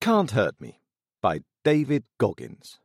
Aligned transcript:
Can't 0.00 0.30
Hurt 0.30 0.58
Me 0.58 0.80
by 1.20 1.40
David 1.62 2.04
Goggins. 2.16 2.78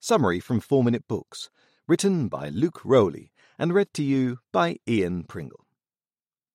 Summary 0.00 0.40
from 0.40 0.58
4 0.58 0.82
Minute 0.82 1.06
Books, 1.06 1.48
written 1.86 2.26
by 2.26 2.48
Luke 2.48 2.80
Rowley 2.84 3.30
and 3.56 3.72
read 3.72 3.94
to 3.94 4.02
you 4.02 4.40
by 4.52 4.78
Ian 4.88 5.22
Pringle. 5.22 5.64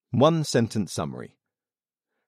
One 0.10 0.44
sentence 0.44 0.92
summary. 0.92 1.38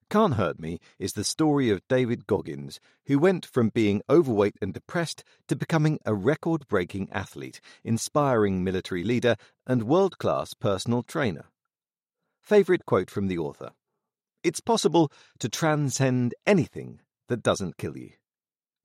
Can't 0.09 0.35
Hurt 0.35 0.61
Me 0.61 0.79
is 0.97 1.11
the 1.11 1.25
story 1.25 1.69
of 1.69 1.85
David 1.89 2.25
Goggins, 2.25 2.79
who 3.07 3.19
went 3.19 3.45
from 3.45 3.67
being 3.67 4.01
overweight 4.09 4.55
and 4.61 4.73
depressed 4.73 5.25
to 5.49 5.55
becoming 5.57 5.99
a 6.05 6.13
record 6.13 6.65
breaking 6.69 7.09
athlete, 7.11 7.59
inspiring 7.83 8.63
military 8.63 9.03
leader, 9.03 9.35
and 9.67 9.83
world 9.83 10.17
class 10.19 10.53
personal 10.53 11.03
trainer. 11.03 11.47
Favourite 12.41 12.85
quote 12.85 13.09
from 13.09 13.27
the 13.27 13.39
author 13.39 13.71
It's 14.41 14.61
possible 14.61 15.11
to 15.39 15.49
transcend 15.49 16.33
anything 16.47 17.01
that 17.33 17.41
doesn't 17.41 17.79
kill 17.79 17.97
you. 17.97 18.11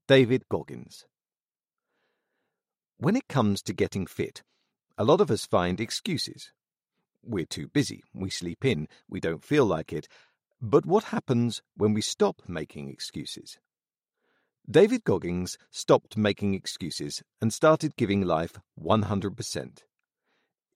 David 0.07 0.49
Goggins. 0.49 1.05
When 2.97 3.15
it 3.15 3.29
comes 3.29 3.61
to 3.65 3.75
getting 3.75 4.07
fit, 4.07 4.43
a 4.97 5.05
lot 5.05 5.21
of 5.21 5.31
us 5.31 5.45
find 5.45 5.79
excuses. 5.79 6.51
We're 7.23 7.45
too 7.45 7.69
busy, 7.69 8.05
we 8.15 8.31
sleep 8.31 8.65
in, 8.65 8.89
we 9.07 9.21
don't 9.21 9.45
feel 9.45 9.67
like 9.67 9.93
it. 9.93 10.09
But 10.63 10.87
what 10.87 11.05
happens 11.05 11.61
when 11.77 11.93
we 11.93 12.01
stop 12.01 12.41
making 12.49 12.89
excuses? 12.89 13.59
David 14.67 15.05
Goggins 15.05 15.59
stopped 15.71 16.17
making 16.17 16.55
excuses 16.55 17.23
and 17.43 17.53
started 17.53 17.97
giving 17.97 18.23
life 18.23 18.55
100%. 18.83 19.83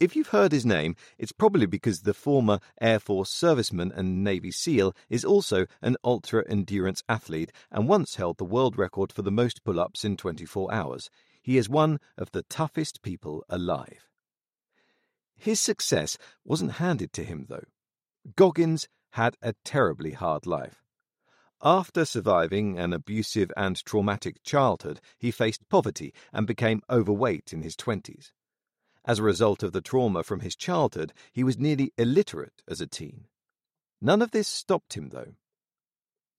If 0.02 0.16
you've 0.16 0.30
heard 0.30 0.51
his 0.51 0.66
name, 0.66 0.97
it's 1.16 1.30
probably 1.30 1.65
because 1.65 2.01
the 2.01 2.12
former 2.12 2.59
Air 2.80 2.98
Force 2.98 3.33
serviceman 3.33 3.97
and 3.97 4.24
Navy 4.24 4.51
SEAL 4.51 4.97
is 5.09 5.24
also 5.24 5.66
an 5.80 5.97
ultra 6.02 6.43
endurance 6.48 7.05
athlete 7.09 7.52
and 7.70 7.87
once 7.87 8.16
held 8.16 8.38
the 8.38 8.45
world 8.45 8.77
record 8.77 9.12
for 9.12 9.23
the 9.23 9.30
most 9.30 9.62
pull 9.62 9.79
ups 9.79 10.05
in 10.05 10.16
24 10.16 10.74
hours. 10.74 11.09
He 11.41 11.57
is 11.57 11.68
one 11.68 12.01
of 12.18 12.32
the 12.32 12.43
toughest 12.43 13.02
people 13.02 13.45
alive. 13.49 14.09
His 15.37 15.60
success 15.60 16.18
wasn't 16.45 16.73
handed 16.73 17.12
to 17.12 17.23
him, 17.23 17.46
though. 17.49 17.66
Goggins 18.34 18.88
had 19.10 19.37
a 19.40 19.55
terribly 19.65 20.15
hard 20.15 20.49
life. 20.49 20.82
After 21.62 22.05
surviving 22.05 22.77
an 22.77 22.93
abusive 22.93 23.52
and 23.57 23.77
traumatic 23.84 24.43
childhood, 24.43 25.01
he 25.16 25.30
faced 25.30 25.68
poverty 25.68 26.12
and 26.32 26.45
became 26.45 26.82
overweight 26.90 27.52
in 27.52 27.62
his 27.62 27.77
20s. 27.77 28.32
As 29.05 29.19
a 29.19 29.25
result 29.25 29.63
of 29.63 29.73
the 29.73 29.81
trauma 29.81 30.23
from 30.23 30.41
his 30.41 30.55
childhood, 30.55 31.13
he 31.33 31.43
was 31.43 31.59
nearly 31.59 31.93
illiterate 31.99 32.63
as 32.69 32.81
a 32.81 32.87
teen. 32.87 33.25
None 34.01 34.23
of 34.23 34.31
this 34.31 34.49
stopped 34.49 34.95
him, 34.95 35.09
though. 35.09 35.35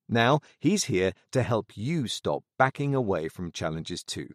Now 0.08 0.42
he's 0.60 0.86
here 0.86 1.14
to 1.32 1.44
help 1.44 1.76
you 1.76 2.08
stop 2.08 2.44
backing 2.58 2.94
away 2.94 3.30
from 3.30 3.52
challenges 3.52 4.04
too. 4.04 4.30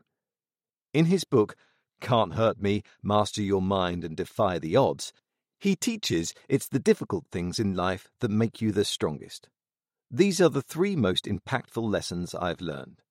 In 0.92 1.06
his 1.06 1.24
book, 1.24 1.56
Can't 2.00 2.34
Hurt 2.34 2.60
Me 2.60 2.82
Master 3.02 3.42
Your 3.42 3.62
Mind 3.62 4.04
and 4.04 4.16
Defy 4.16 4.58
the 4.58 4.76
Odds, 4.76 5.12
he 5.58 5.76
teaches 5.76 6.34
it's 6.48 6.68
the 6.68 6.78
difficult 6.78 7.26
things 7.30 7.58
in 7.58 7.74
life 7.74 8.08
that 8.20 8.30
make 8.30 8.62
you 8.62 8.72
the 8.72 8.84
strongest. 8.84 9.48
These 10.10 10.40
are 10.40 10.48
the 10.48 10.62
three 10.62 10.96
most 10.96 11.26
impactful 11.26 11.82
lessons 11.82 12.34
I've 12.34 12.60
learned. 12.60 13.02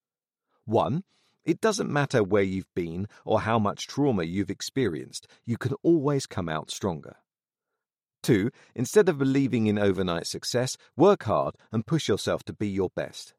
One, 0.66 1.04
it 1.48 1.62
doesn't 1.62 1.90
matter 1.90 2.22
where 2.22 2.44
you've 2.44 2.74
been 2.76 3.08
or 3.24 3.40
how 3.40 3.58
much 3.58 3.88
trauma 3.88 4.24
you've 4.24 4.52
experienced, 4.52 5.28
you 5.46 5.58
can 5.58 5.74
always 5.82 6.26
come 6.26 6.50
out 6.50 6.70
stronger. 6.70 7.16
Two, 8.22 8.52
instead 8.76 9.08
of 9.08 9.18
believing 9.18 9.66
in 9.68 9.80
overnight 9.80 10.28
success, 10.28 10.76
work 10.98 11.24
hard 11.24 11.56
and 11.72 11.88
push 11.88 12.10
yourself 12.10 12.44
to 12.44 12.54
be 12.54 12.68
your 12.68 12.90
best. 12.94 13.34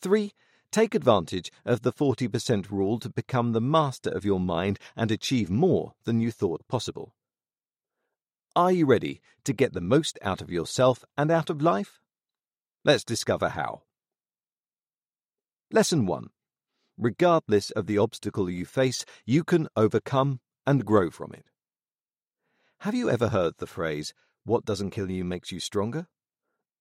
Three, 0.00 0.32
take 0.72 0.94
advantage 0.94 1.52
of 1.66 1.82
the 1.82 1.92
40% 1.92 2.70
rule 2.70 2.98
to 2.98 3.10
become 3.10 3.52
the 3.52 3.60
master 3.60 4.08
of 4.08 4.24
your 4.24 4.40
mind 4.40 4.78
and 4.96 5.10
achieve 5.10 5.50
more 5.50 5.92
than 6.04 6.20
you 6.20 6.30
thought 6.30 6.66
possible. 6.68 7.14
Are 8.56 8.72
you 8.72 8.86
ready 8.86 9.20
to 9.44 9.52
get 9.52 9.74
the 9.74 9.82
most 9.82 10.18
out 10.22 10.40
of 10.40 10.50
yourself 10.50 11.04
and 11.18 11.30
out 11.30 11.50
of 11.50 11.60
life? 11.60 12.00
Let's 12.82 13.04
discover 13.04 13.50
how. 13.50 13.82
Lesson 15.70 16.06
1 16.06 16.30
regardless 17.00 17.70
of 17.70 17.86
the 17.86 17.98
obstacle 17.98 18.50
you 18.50 18.64
face, 18.64 19.04
you 19.24 19.42
can 19.42 19.68
overcome 19.74 20.40
and 20.66 20.84
grow 20.84 21.10
from 21.10 21.32
it. 21.32 21.46
Have 22.80 22.94
you 22.94 23.10
ever 23.10 23.28
heard 23.28 23.54
the 23.58 23.66
phrase, 23.66 24.14
what 24.44 24.64
doesn't 24.64 24.90
kill 24.90 25.10
you 25.10 25.24
makes 25.24 25.50
you 25.50 25.60
stronger? 25.60 26.06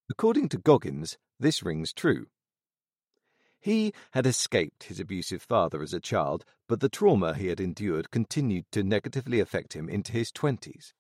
According 0.09 0.49
to 0.49 0.57
Goggins, 0.57 1.17
this 1.39 1.63
rings 1.63 1.93
true. 1.93 2.27
He 3.59 3.93
had 4.11 4.25
escaped 4.25 4.83
his 4.83 4.99
abusive 4.99 5.41
father 5.41 5.81
as 5.81 5.93
a 5.93 5.99
child, 5.99 6.45
but 6.67 6.79
the 6.79 6.89
trauma 6.89 7.33
he 7.33 7.47
had 7.47 7.59
endured 7.59 8.11
continued 8.11 8.65
to 8.71 8.83
negatively 8.83 9.39
affect 9.39 9.73
him 9.73 9.89
into 9.89 10.13
his 10.13 10.31
twenties. 10.31 10.93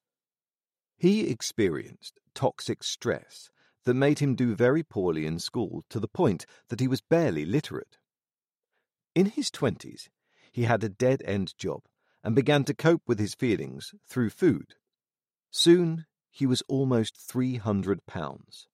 He 0.97 1.29
experienced 1.29 2.19
toxic 2.33 2.83
stress 2.83 3.49
that 3.85 3.93
made 3.93 4.19
him 4.19 4.35
do 4.35 4.55
very 4.55 4.83
poorly 4.83 5.25
in 5.25 5.39
school 5.39 5.85
to 5.89 5.99
the 5.99 6.09
point 6.09 6.45
that 6.67 6.81
he 6.81 6.87
was 6.87 6.99
barely 6.99 7.45
literate. 7.45 7.98
In 9.19 9.25
his 9.25 9.51
twenties, 9.51 10.09
he 10.49 10.63
had 10.63 10.81
a 10.81 10.87
dead 10.87 11.21
end 11.25 11.53
job 11.57 11.81
and 12.23 12.33
began 12.33 12.63
to 12.63 12.73
cope 12.73 13.01
with 13.05 13.19
his 13.19 13.35
feelings 13.35 13.93
through 14.07 14.29
food. 14.29 14.75
Soon, 15.51 16.05
he 16.31 16.45
was 16.45 16.63
almost 16.69 17.17
300 17.17 18.05
pounds. 18.05 18.69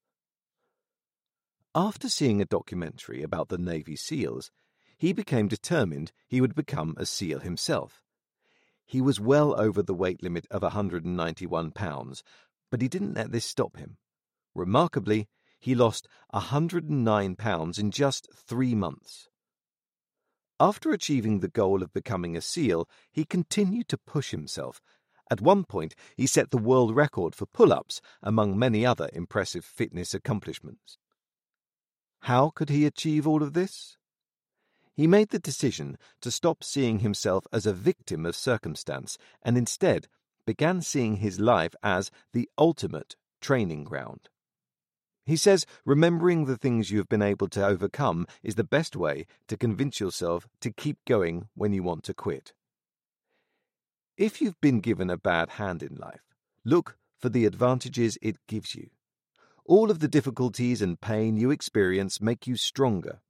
After 1.74 2.08
seeing 2.08 2.40
a 2.40 2.44
documentary 2.44 3.24
about 3.24 3.48
the 3.48 3.58
Navy 3.58 3.96
SEALs, 3.96 4.52
he 4.96 5.12
became 5.12 5.48
determined 5.48 6.12
he 6.28 6.40
would 6.40 6.54
become 6.54 6.94
a 6.96 7.06
SEAL 7.06 7.40
himself. 7.40 8.00
He 8.84 9.00
was 9.00 9.18
well 9.18 9.60
over 9.60 9.82
the 9.82 9.94
weight 9.94 10.22
limit 10.22 10.46
of 10.52 10.62
191 10.62 11.72
pounds, 11.72 12.22
but 12.70 12.80
he 12.80 12.86
didn't 12.86 13.14
let 13.14 13.32
this 13.32 13.44
stop 13.44 13.78
him. 13.78 13.96
Remarkably, 14.54 15.26
he 15.58 15.74
lost 15.74 16.06
109 16.30 17.34
pounds 17.34 17.80
in 17.80 17.90
just 17.90 18.28
three 18.32 18.76
months. 18.76 19.28
After 20.58 20.90
achieving 20.90 21.40
the 21.40 21.48
goal 21.48 21.82
of 21.82 21.92
becoming 21.92 22.36
a 22.36 22.40
SEAL, 22.40 22.88
he 23.12 23.24
continued 23.24 23.88
to 23.88 23.98
push 23.98 24.30
himself. 24.30 24.80
At 25.30 25.40
one 25.40 25.64
point, 25.64 25.94
he 26.16 26.26
set 26.26 26.50
the 26.50 26.58
world 26.58 26.94
record 26.94 27.34
for 27.34 27.46
pull 27.46 27.72
ups, 27.72 28.00
among 28.22 28.58
many 28.58 28.86
other 28.86 29.10
impressive 29.12 29.64
fitness 29.64 30.14
accomplishments. 30.14 30.98
How 32.20 32.50
could 32.50 32.70
he 32.70 32.86
achieve 32.86 33.26
all 33.26 33.42
of 33.42 33.52
this? 33.52 33.98
He 34.94 35.06
made 35.06 35.28
the 35.28 35.38
decision 35.38 35.98
to 36.22 36.30
stop 36.30 36.64
seeing 36.64 37.00
himself 37.00 37.46
as 37.52 37.66
a 37.66 37.74
victim 37.74 38.24
of 38.24 38.34
circumstance 38.34 39.18
and 39.42 39.58
instead 39.58 40.08
began 40.46 40.80
seeing 40.80 41.16
his 41.16 41.38
life 41.38 41.74
as 41.82 42.10
the 42.32 42.48
ultimate 42.56 43.16
training 43.42 43.84
ground. 43.84 44.30
He 45.26 45.36
says 45.36 45.66
remembering 45.84 46.44
the 46.44 46.56
things 46.56 46.92
you 46.92 46.98
have 46.98 47.08
been 47.08 47.20
able 47.20 47.48
to 47.48 47.66
overcome 47.66 48.28
is 48.44 48.54
the 48.54 48.62
best 48.62 48.94
way 48.94 49.26
to 49.48 49.56
convince 49.56 49.98
yourself 49.98 50.46
to 50.60 50.70
keep 50.70 51.04
going 51.04 51.48
when 51.54 51.72
you 51.72 51.82
want 51.82 52.04
to 52.04 52.14
quit. 52.14 52.52
If 54.16 54.40
you've 54.40 54.60
been 54.60 54.80
given 54.80 55.10
a 55.10 55.18
bad 55.18 55.50
hand 55.50 55.82
in 55.82 55.96
life, 55.96 56.22
look 56.64 56.96
for 57.18 57.28
the 57.28 57.44
advantages 57.44 58.16
it 58.22 58.36
gives 58.46 58.76
you. 58.76 58.90
All 59.64 59.90
of 59.90 59.98
the 59.98 60.06
difficulties 60.06 60.80
and 60.80 61.00
pain 61.00 61.36
you 61.36 61.50
experience 61.50 62.20
make 62.20 62.46
you 62.46 62.56
stronger. 62.56 63.20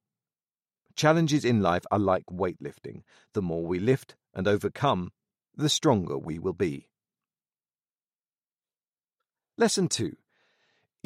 Challenges 0.96 1.46
in 1.46 1.62
life 1.62 1.84
are 1.90 1.98
like 1.98 2.26
weightlifting. 2.26 3.04
The 3.32 3.42
more 3.42 3.64
we 3.64 3.78
lift 3.78 4.16
and 4.34 4.46
overcome, 4.46 5.12
the 5.56 5.70
stronger 5.70 6.18
we 6.18 6.38
will 6.38 6.52
be. 6.52 6.88
Lesson 9.56 9.88
2 9.88 10.14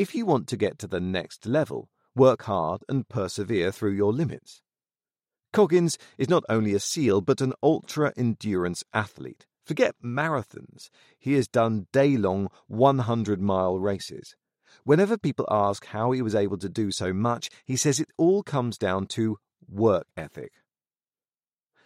if 0.01 0.15
you 0.15 0.25
want 0.25 0.49
to 0.49 0.57
get 0.57 0.79
to 0.79 0.87
the 0.87 0.99
next 0.99 1.45
level, 1.45 1.91
work 2.17 2.45
hard 2.45 2.83
and 2.89 3.07
persevere 3.07 3.71
through 3.71 3.93
your 3.93 4.15
limits. 4.15 4.63
Goggins 5.53 5.99
is 6.17 6.27
not 6.27 6.43
only 6.49 6.73
a 6.73 6.81
SEAL 6.81 7.21
but 7.21 7.43
an 7.43 7.53
ultra 7.63 8.11
endurance 8.17 8.83
athlete. 8.95 9.45
Forget 9.63 9.95
marathons. 10.03 10.89
He 11.19 11.35
has 11.35 11.47
done 11.47 11.87
day 11.93 12.17
long 12.17 12.49
100 12.67 13.43
mile 13.43 13.79
races. 13.79 14.37
Whenever 14.85 15.19
people 15.19 15.47
ask 15.51 15.85
how 15.85 16.13
he 16.13 16.23
was 16.23 16.35
able 16.35 16.57
to 16.57 16.71
do 16.71 16.91
so 16.91 17.13
much, 17.13 17.51
he 17.67 17.77
says 17.77 18.01
it 18.01 18.09
all 18.17 18.43
comes 18.43 18.79
down 18.79 19.05
to 19.09 19.37
work 19.69 20.07
ethic. 20.17 20.53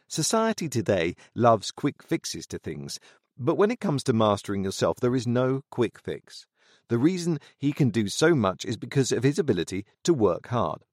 Society 0.07 0.69
today 0.69 1.17
loves 1.35 1.73
quick 1.73 2.01
fixes 2.01 2.47
to 2.47 2.61
things, 2.61 3.01
but 3.37 3.57
when 3.57 3.73
it 3.73 3.81
comes 3.81 4.05
to 4.05 4.13
mastering 4.13 4.63
yourself, 4.63 5.01
there 5.01 5.17
is 5.17 5.27
no 5.27 5.63
quick 5.73 5.99
fix. 5.99 6.47
The 6.89 6.99
reason 6.99 7.39
he 7.57 7.73
can 7.73 7.91
do 7.91 8.09
so 8.09 8.35
much 8.35 8.65
is 8.65 8.77
because 8.77 9.11
of 9.13 9.23
his 9.23 9.39
ability 9.39 9.87
to 10.05 10.13
work 10.15 10.49
hard. 10.49 10.85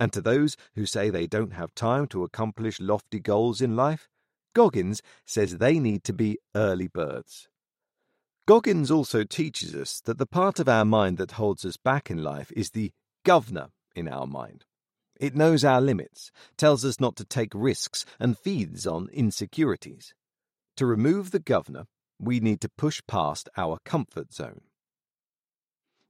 And 0.00 0.12
to 0.12 0.20
those 0.20 0.56
who 0.74 0.86
say 0.86 1.10
they 1.10 1.26
don't 1.26 1.52
have 1.52 1.74
time 1.74 2.06
to 2.08 2.24
accomplish 2.24 2.80
lofty 2.80 3.20
goals 3.20 3.60
in 3.60 3.76
life, 3.76 4.08
Goggins 4.54 5.02
says 5.24 5.58
they 5.58 5.78
need 5.78 6.04
to 6.04 6.12
be 6.12 6.38
early 6.54 6.88
birds. 6.88 7.48
Goggins 8.46 8.90
also 8.90 9.24
teaches 9.24 9.74
us 9.74 10.00
that 10.04 10.18
the 10.18 10.26
part 10.26 10.58
of 10.58 10.68
our 10.68 10.84
mind 10.84 11.18
that 11.18 11.32
holds 11.32 11.64
us 11.64 11.76
back 11.76 12.10
in 12.10 12.22
life 12.22 12.52
is 12.52 12.70
the 12.70 12.92
governor 13.24 13.68
in 13.94 14.08
our 14.08 14.26
mind. 14.26 14.64
It 15.18 15.36
knows 15.36 15.64
our 15.64 15.80
limits, 15.80 16.30
tells 16.56 16.84
us 16.84 17.00
not 17.00 17.16
to 17.16 17.24
take 17.24 17.52
risks, 17.54 18.04
and 18.18 18.38
feeds 18.38 18.86
on 18.86 19.08
insecurities. 19.12 20.12
To 20.76 20.86
remove 20.86 21.30
the 21.30 21.38
governor, 21.38 21.86
we 22.18 22.40
need 22.40 22.60
to 22.62 22.68
push 22.68 23.00
past 23.06 23.48
our 23.56 23.78
comfort 23.84 24.32
zone. 24.32 24.62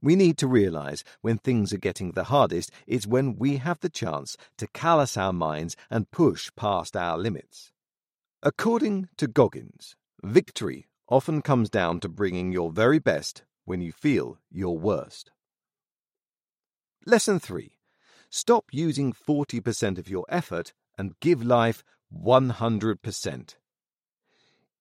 We 0.05 0.17
need 0.17 0.37
to 0.39 0.47
realize 0.47 1.03
when 1.23 1.39
things 1.39 1.73
are 1.73 1.79
getting 1.79 2.13
the 2.13 2.25
hardest, 2.25 2.71
it's 2.87 3.07
when 3.07 3.37
we 3.37 3.57
have 3.57 3.81
the 3.81 3.89
chance 3.89 4.37
to 4.59 4.67
callous 4.67 5.17
our 5.17 5.33
minds 5.33 5.77
and 5.89 6.11
push 6.11 6.51
past 6.55 6.95
our 6.95 7.17
limits. 7.17 7.73
According 8.43 9.09
to 9.17 9.27
Goggins, 9.27 9.97
victory 10.23 10.89
often 11.09 11.41
comes 11.41 11.71
down 11.71 12.01
to 12.01 12.11
bringing 12.11 12.53
your 12.53 12.71
very 12.71 12.99
best 12.99 13.45
when 13.65 13.81
you 13.81 13.93
feel 13.93 14.37
your 14.51 14.77
worst. 14.77 15.31
Lesson 17.07 17.41
3 17.41 17.71
Stop 18.29 18.67
using 18.73 19.15
40% 19.15 19.97
of 19.97 20.11
your 20.11 20.27
effort 20.29 20.75
and 20.99 21.19
give 21.21 21.43
life 21.43 21.83
100%. 22.15 23.55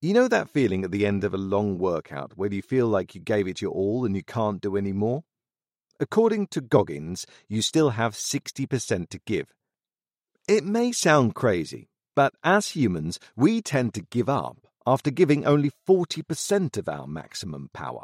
You 0.04 0.14
know 0.14 0.28
that 0.28 0.50
feeling 0.50 0.84
at 0.84 0.92
the 0.92 1.06
end 1.06 1.24
of 1.24 1.34
a 1.34 1.38
long 1.38 1.78
workout 1.78 2.34
where 2.36 2.52
you 2.52 2.62
feel 2.62 2.88
like 2.88 3.16
you 3.16 3.22
gave 3.22 3.48
it 3.48 3.62
your 3.62 3.72
all 3.72 4.04
and 4.04 4.18
you 4.18 4.22
can't 4.22 4.60
do 4.60 4.76
any 4.76 4.92
more? 4.92 5.24
According 5.98 6.48
to 6.48 6.60
Goggins, 6.60 7.26
you 7.48 7.62
still 7.62 7.92
have 7.92 8.14
60% 8.14 9.08
to 9.08 9.20
give. 9.26 9.54
It 10.46 10.66
may 10.66 10.92
sound 10.92 11.36
crazy, 11.36 11.88
but 12.18 12.34
as 12.44 12.72
humans, 12.72 13.18
we 13.38 13.62
tend 13.62 13.94
to 13.94 14.02
give 14.02 14.28
up 14.28 14.58
after 14.86 15.10
giving 15.10 15.46
only 15.46 15.72
40% 15.88 16.76
of 16.76 16.90
our 16.90 17.08
maximum 17.08 17.70
power. 17.74 18.04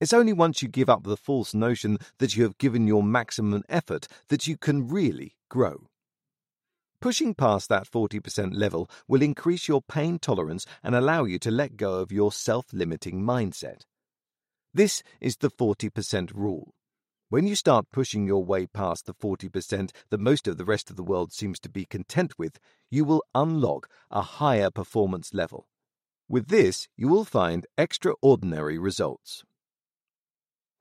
It's 0.00 0.14
only 0.14 0.32
once 0.32 0.62
you 0.62 0.68
give 0.68 0.88
up 0.88 1.02
the 1.02 1.18
false 1.18 1.52
notion 1.52 1.98
that 2.20 2.36
you 2.38 2.42
have 2.44 2.56
given 2.56 2.86
your 2.86 3.02
maximum 3.02 3.64
effort 3.68 4.08
that 4.28 4.46
you 4.46 4.56
can 4.56 4.88
really 4.88 5.36
grow. 5.50 5.88
Pushing 7.00 7.34
past 7.34 7.68
that 7.68 7.88
40% 7.88 8.54
level 8.54 8.90
will 9.06 9.22
increase 9.22 9.68
your 9.68 9.82
pain 9.82 10.18
tolerance 10.18 10.66
and 10.82 10.94
allow 10.94 11.24
you 11.24 11.38
to 11.40 11.50
let 11.50 11.76
go 11.76 11.94
of 11.94 12.10
your 12.10 12.32
self 12.32 12.72
limiting 12.72 13.22
mindset. 13.22 13.82
This 14.72 15.02
is 15.20 15.36
the 15.36 15.50
40% 15.50 16.32
rule. 16.34 16.74
When 17.28 17.46
you 17.46 17.54
start 17.54 17.90
pushing 17.92 18.26
your 18.26 18.44
way 18.44 18.66
past 18.66 19.06
the 19.06 19.14
40% 19.14 19.90
that 20.10 20.20
most 20.20 20.46
of 20.46 20.58
the 20.58 20.64
rest 20.64 20.90
of 20.90 20.96
the 20.96 21.02
world 21.02 21.32
seems 21.32 21.58
to 21.60 21.68
be 21.68 21.84
content 21.84 22.38
with, 22.38 22.58
you 22.88 23.04
will 23.04 23.24
unlock 23.34 23.88
a 24.10 24.22
higher 24.22 24.70
performance 24.70 25.34
level. 25.34 25.66
With 26.28 26.48
this, 26.48 26.88
you 26.96 27.08
will 27.08 27.24
find 27.24 27.66
extraordinary 27.76 28.78
results. 28.78 29.44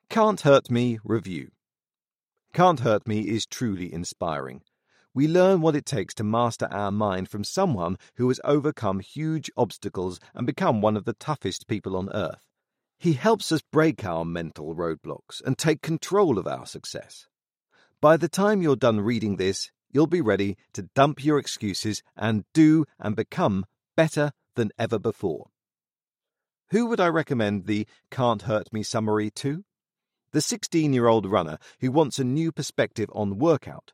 Can't 0.09 0.41
Hurt 0.41 0.69
Me 0.69 0.99
Review 1.03 1.49
Can't 2.53 2.81
Hurt 2.81 3.07
Me 3.07 3.21
is 3.21 3.45
truly 3.45 3.91
inspiring. 3.91 4.61
We 5.15 5.29
learn 5.29 5.61
what 5.61 5.77
it 5.77 5.85
takes 5.85 6.13
to 6.15 6.25
master 6.25 6.67
our 6.69 6.91
mind 6.91 7.29
from 7.29 7.45
someone 7.45 7.97
who 8.17 8.27
has 8.27 8.41
overcome 8.43 8.99
huge 8.99 9.49
obstacles 9.55 10.19
and 10.33 10.45
become 10.45 10.81
one 10.81 10.97
of 10.97 11.05
the 11.05 11.13
toughest 11.13 11.67
people 11.67 11.95
on 11.95 12.11
earth. 12.13 12.45
He 12.99 13.13
helps 13.13 13.49
us 13.53 13.61
break 13.61 14.03
our 14.03 14.25
mental 14.25 14.75
roadblocks 14.75 15.41
and 15.45 15.57
take 15.57 15.81
control 15.81 16.37
of 16.37 16.45
our 16.45 16.65
success. 16.65 17.27
By 18.01 18.17
the 18.17 18.27
time 18.27 18.61
you're 18.61 18.75
done 18.75 18.99
reading 18.99 19.37
this, 19.37 19.71
you'll 19.89 20.05
be 20.05 20.19
ready 20.19 20.57
to 20.73 20.89
dump 20.93 21.23
your 21.23 21.39
excuses 21.39 22.03
and 22.17 22.43
do 22.53 22.83
and 22.99 23.15
become 23.15 23.65
better 23.95 24.33
than 24.55 24.71
ever 24.77 24.99
before. 24.99 25.47
Who 26.71 26.87
would 26.87 26.99
I 26.99 27.07
recommend 27.07 27.67
the 27.67 27.87
Can't 28.11 28.41
Hurt 28.41 28.73
Me 28.73 28.83
summary 28.83 29.31
to? 29.31 29.63
the 30.35 30.41
16 30.41 30.91
year 30.91 31.07
old 31.07 31.25
runner 31.25 31.57
who 31.79 31.89
wants 31.89 32.19
a 32.19 32.23
new 32.25 32.51
perspective 32.51 33.09
on 33.13 33.39
workout, 33.39 33.93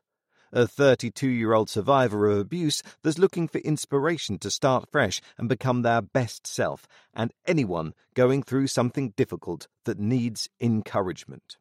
a 0.52 0.66
32 0.66 1.28
year 1.28 1.54
old 1.54 1.70
survivor 1.70 2.28
of 2.28 2.38
abuse 2.38 2.82
that's 3.02 3.18
looking 3.18 3.48
for 3.48 3.58
inspiration 3.58 4.38
to 4.38 4.50
start 4.50 4.88
fresh 4.90 5.20
and 5.38 5.48
become 5.48 5.82
their 5.82 6.02
best 6.02 6.46
self, 6.46 6.86
and 7.14 7.32
anyone 7.46 7.94
going 8.14 8.42
through 8.42 8.66
something 8.66 9.14
difficult 9.16 9.68
that 9.84 9.98
needs 9.98 10.48
encouragement. 10.60 11.56